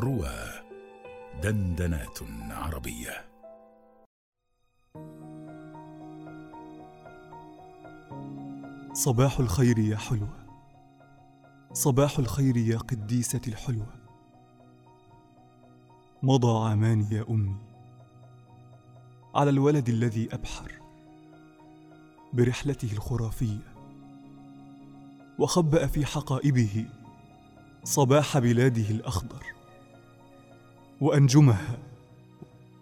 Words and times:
روى 0.00 0.34
دندنات 1.42 2.18
عربية. 2.50 3.24
صباح 8.92 9.40
الخير 9.40 9.78
يا 9.78 9.96
حلوة. 9.96 10.46
صباح 11.72 12.18
الخير 12.18 12.56
يا 12.56 12.78
قديستي 12.78 13.50
الحلوة. 13.50 13.86
مضى 16.22 16.68
عامان 16.68 17.06
يا 17.12 17.24
أمي. 17.30 17.56
على 19.34 19.50
الولد 19.50 19.88
الذي 19.88 20.28
أبحر. 20.32 20.72
برحلته 22.32 22.92
الخرافية. 22.92 23.72
وخبأ 25.38 25.86
في 25.86 26.06
حقائبه 26.06 26.86
صباح 27.84 28.38
بلاده 28.38 28.90
الأخضر. 28.90 29.61
وأنجمها 31.02 31.78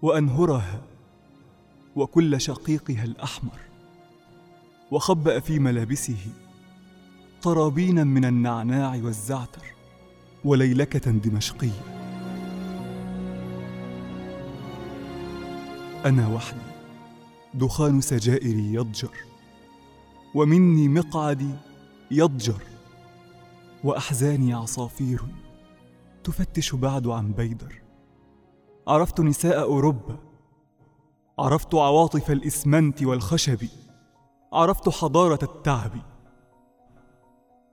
وأنهرها 0.02 0.82
وكل 1.96 2.40
شقيقها 2.40 3.04
الأحمر 3.04 3.58
وخبأ 4.90 5.40
في 5.40 5.58
ملابسه 5.58 6.26
طرابينا 7.42 8.04
من 8.04 8.24
النعناع 8.24 9.00
والزعتر 9.04 9.62
وليلكة 10.44 11.10
دمشقية. 11.10 11.82
أنا 16.04 16.28
وحدي 16.28 16.70
دخان 17.54 18.00
سجائري 18.00 18.74
يضجر 18.74 19.14
ومني 20.34 20.88
مقعدي 20.88 21.54
يضجر 22.10 22.62
وأحزاني 23.84 24.54
عصافير 24.54 25.22
تفتش 26.24 26.74
بعد 26.74 27.06
عن 27.06 27.32
بيدر. 27.32 27.79
عرفت 28.88 29.20
نساء 29.20 29.62
أوروبا. 29.62 30.18
عرفت 31.38 31.74
عواطف 31.74 32.30
الإسمنت 32.30 33.02
والخشب. 33.02 33.68
عرفت 34.52 34.88
حضارة 34.88 35.38
التعب. 35.42 35.92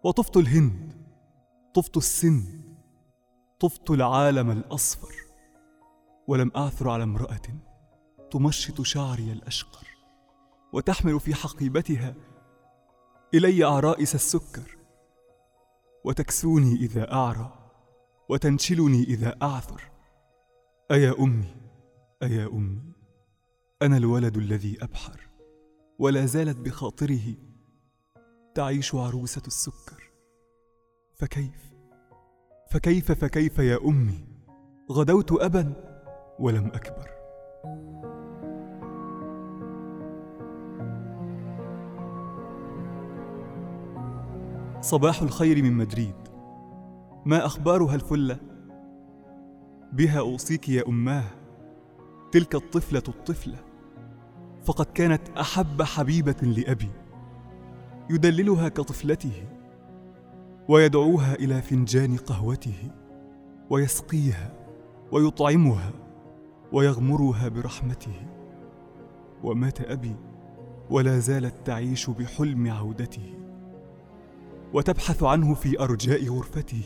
وطفت 0.04 0.38
الهند. 0.38 1.08
طفت 1.74 1.98
السند 1.98 2.78
طفت 3.60 3.92
العالم 3.92 4.52
الأصفر. 4.52 5.14
ولم 6.28 6.52
أعثر 6.56 6.90
على 6.90 7.04
امرأة 7.04 7.42
تمشط 8.32 8.82
شعري 8.82 9.32
الأشقر. 9.32 9.88
وتحمل 10.74 11.20
في 11.20 11.36
حقيبتها 11.36 12.16
إلي 13.34 13.64
عرائس 13.64 14.16
السكر. 14.16 14.78
وتكسوني 16.04 16.76
إذا 16.76 17.14
أعرى. 17.14 17.72
وتنشلني 18.30 19.04
إذا 19.04 19.38
أعثر. 19.42 19.97
أيا 20.92 21.16
أمي 21.20 21.56
أيا 22.24 22.48
أمي 22.48 22.82
أنا 23.82 23.98
الولد 23.98 24.38
الذي 24.38 24.78
أبحر 24.82 25.30
ولا 26.00 26.26
زالت 26.26 26.58
بخاطره 26.58 27.36
تعيش 28.56 28.96
عروسة 28.96 29.42
السكر. 29.48 30.12
فكيف؟ 31.14 31.74
فكيف 32.72 33.12
فكيف 33.12 33.60
يا 33.60 33.80
أمي؟ 33.86 34.26
غدوت 34.92 35.32
أبا 35.32 35.74
ولم 36.40 36.66
أكبر. 36.68 37.10
صباح 44.82 45.22
الخير 45.22 45.64
من 45.64 45.74
مدريد. 45.74 46.16
ما 47.26 47.46
أخبارها 47.46 47.96
الفلة؟ 47.96 48.57
بها 49.98 50.20
أوصيك 50.20 50.70
يا 50.70 50.88
أماه 50.88 51.24
تلك 52.32 52.56
الطفلة 52.56 53.04
الطفلة 53.08 53.58
فقد 54.64 54.86
كانت 54.86 55.30
أحب 55.30 55.82
حبيبة 55.82 56.36
لأبي 56.42 56.92
يدللها 58.10 58.70
كطفلته 58.70 59.48
ويدعوها 60.70 61.34
إلى 61.34 61.62
فنجان 61.62 62.18
قهوته 62.18 62.92
ويسقيها 63.70 64.54
ويطعمها 65.12 65.92
ويغمرها 66.72 67.48
برحمته. 67.48 68.28
ومات 69.44 69.82
أبي 69.82 70.16
ولا 70.90 71.20
زالت 71.20 71.56
تعيش 71.66 72.10
بحلم 72.10 72.72
عودته 72.72 73.34
وتبحث 74.74 75.24
عنه 75.24 75.54
في 75.54 75.80
أرجاء 75.80 76.30
غرفته 76.30 76.84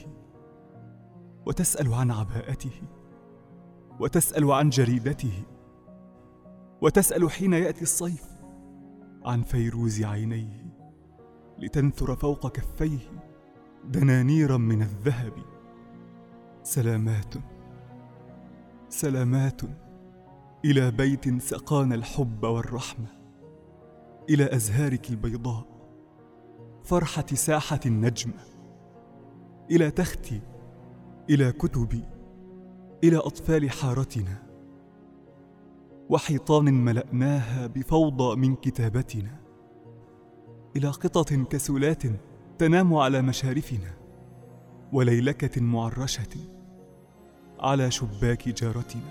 وتسأل 1.45 1.93
عن 1.93 2.11
عباءته. 2.11 3.00
وتسأل 4.01 4.51
عن 4.51 4.69
جريدته. 4.69 5.43
وتسأل 6.81 7.31
حين 7.31 7.53
يأتي 7.53 7.81
الصيف 7.81 8.25
عن 9.25 9.43
فيروز 9.43 10.03
عينيه 10.03 10.65
لتنثر 11.59 12.15
فوق 12.15 12.51
كفيه 12.51 12.99
دنانيرا 13.85 14.57
من 14.57 14.81
الذهب. 14.81 15.33
سلامات 16.63 17.33
سلامات. 18.89 19.61
إلى 20.65 20.91
بيت 20.91 21.41
سقانا 21.41 21.95
الحب 21.95 22.43
والرحمة. 22.43 23.07
إلى 24.29 24.55
أزهارك 24.55 25.09
البيضاء. 25.09 25.65
فرحة 26.83 27.25
ساحة 27.25 27.79
النجمة. 27.85 28.43
إلى 29.71 29.91
تختي 29.91 30.41
إلى 31.29 31.51
كتبي. 31.51 32.20
إلى 33.03 33.17
أطفال 33.17 33.71
حارتنا 33.71 34.43
وحيطان 36.09 36.65
ملأناها 36.65 37.67
بفوضى 37.67 38.35
من 38.35 38.55
كتابتنا 38.55 39.41
إلى 40.75 40.87
قطط 40.87 41.33
كسلات 41.33 42.03
تنام 42.57 42.93
على 42.93 43.21
مشارفنا 43.21 43.93
وليلكة 44.93 45.61
معرشة 45.61 46.37
على 47.59 47.91
شباك 47.91 48.49
جارتنا. 48.49 49.01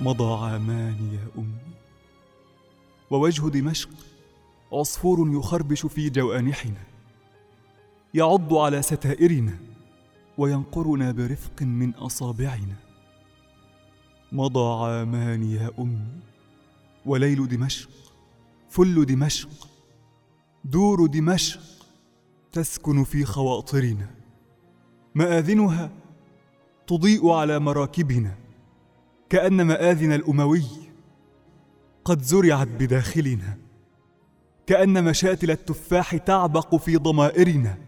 مضى 0.00 0.44
عامان 0.44 1.12
يا 1.12 1.40
أمي 1.40 1.74
ووجه 3.10 3.48
دمشق 3.48 3.90
عصفور 4.72 5.28
يخربش 5.28 5.86
في 5.86 6.10
جوانحنا. 6.10 6.87
يعض 8.14 8.54
على 8.54 8.82
ستائرنا 8.82 9.58
وينقرنا 10.38 11.12
برفق 11.12 11.62
من 11.62 11.94
أصابعنا. 11.94 12.76
مضى 14.32 14.84
عامان 14.84 15.42
يا 15.42 15.70
أمي 15.78 16.20
وليل 17.06 17.48
دمشق 17.48 17.90
فل 18.68 19.06
دمشق 19.06 19.68
دور 20.64 21.06
دمشق 21.06 21.60
تسكن 22.52 23.04
في 23.04 23.24
خواطرنا. 23.24 24.10
مآذنها 25.14 25.90
تضيء 26.86 27.28
على 27.30 27.58
مراكبنا 27.58 28.34
كأن 29.30 29.62
مآذن 29.62 30.12
الأموي 30.12 30.64
قد 32.04 32.22
زرعت 32.22 32.68
بداخلنا 32.68 33.58
كأن 34.66 35.04
مشاتل 35.04 35.50
التفاح 35.50 36.16
تعبق 36.16 36.74
في 36.74 36.96
ضمائرنا. 36.96 37.87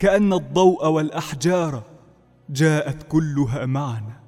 كأن 0.00 0.32
الضوء 0.32 0.86
والأحجار 0.88 1.84
جاءت 2.50 3.02
كلها 3.02 3.66
معنا. 3.66 4.20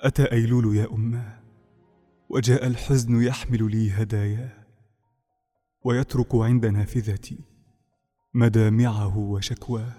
أتى 0.00 0.32
أيلول 0.32 0.76
يا 0.76 0.92
اماه 0.92 1.42
وجاء 2.28 2.66
الحزن 2.66 3.22
يحمل 3.22 3.70
لي 3.70 3.90
هداياه 3.90 4.66
ويترك 5.84 6.34
عند 6.34 6.66
نافذتي 6.66 7.38
مدامعه 8.34 9.18
وشكواه. 9.18 9.92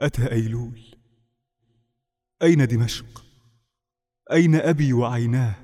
أتى 0.00 0.32
أيلول 0.32 0.80
أين 2.42 2.66
دمشق؟ 2.66 3.24
أين 4.32 4.54
أبي 4.54 4.92
وعيناه؟ 4.92 5.54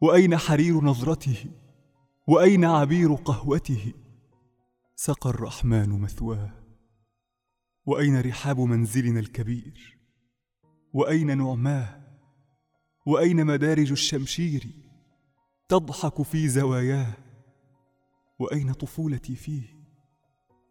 وأين 0.00 0.36
حرير 0.36 0.84
نظرته؟ 0.84 1.44
وأين 2.28 2.64
عبير 2.64 3.14
قهوته؟ 3.14 3.92
سقى 4.98 5.30
الرحمن 5.30 6.00
مثواه. 6.00 6.50
وأين 7.86 8.20
رحاب 8.20 8.60
منزلنا 8.60 9.20
الكبير؟ 9.20 9.98
وأين 10.92 11.38
نعماه؟ 11.38 12.00
وأين 13.06 13.46
مدارج 13.46 13.90
الشمشير؟ 13.90 14.66
تضحك 15.68 16.22
في 16.22 16.48
زواياه. 16.48 17.12
وأين 18.38 18.72
طفولتي 18.72 19.34
فيه؟ 19.34 19.62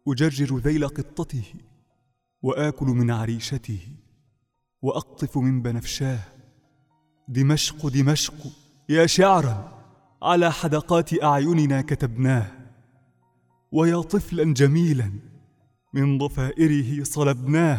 أجرجر 0.08 0.58
ذيل 0.58 0.88
قطته. 0.88 1.54
وآكل 2.42 2.86
من 2.86 3.10
عريشته. 3.10 3.88
وأقطف 4.82 5.38
من 5.38 5.62
بنفشاه. 5.62 6.24
دمشق 7.28 7.86
دمشق 7.86 8.46
يا 8.88 9.06
شعرا 9.06 9.82
على 10.22 10.52
حدقات 10.52 11.22
أعيننا 11.22 11.82
كتبناه. 11.82 12.55
ويا 13.76 14.00
طفلا 14.00 14.54
جميلا 14.54 15.12
من 15.94 16.18
ضفائره 16.18 17.04
صلبناه 17.04 17.78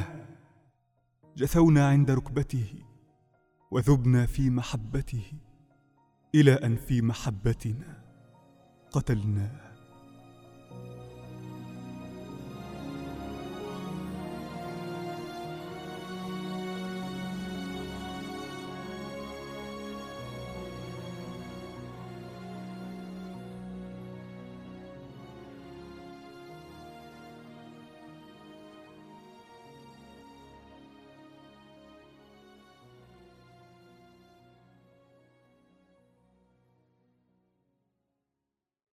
جثونا 1.38 1.88
عند 1.88 2.11
ركبته 2.11 2.73
وذبنا 3.71 4.25
في 4.25 4.49
محبته 4.49 5.31
إلى 6.35 6.53
أن 6.53 6.75
في 6.75 7.01
محبتنا 7.01 8.03
قتلناه. 8.91 9.67